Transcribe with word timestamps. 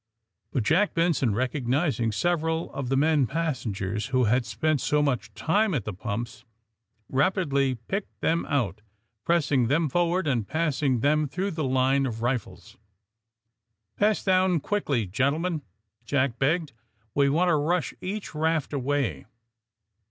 But 0.51 0.63
Jack 0.63 0.95
Benson, 0.95 1.35
recognizing 1.35 2.11
several 2.11 2.73
of 2.73 2.89
the 2.89 2.97
men 2.97 3.27
passengers 3.27 4.07
who 4.07 4.23
had 4.23 4.47
spent 4.47 4.81
so 4.81 5.03
much 5.03 5.31
time 5.35 5.75
at 5.75 5.85
the 5.85 5.93
pumps, 5.93 6.43
rapidly 7.07 7.75
picked 7.75 8.19
them 8.19 8.43
out, 8.47 8.81
pressing 9.25 9.67
them 9.67 9.89
forward 9.89 10.25
and 10.25 10.47
passing 10.47 11.01
them 11.01 11.27
through 11.27 11.51
the 11.51 11.63
line 11.65 12.07
of 12.07 12.23
rifles. 12.23 12.77
''Pass 13.95 14.25
down 14.25 14.59
quickly, 14.59 15.05
gentlemen," 15.05 15.61
Jack 16.03 16.39
begged. 16.39 16.73
"We 17.13 17.29
want 17.29 17.49
to 17.49 17.55
rush 17.55 17.93
each 18.01 18.33
raft 18.33 18.73
away." 18.73 19.27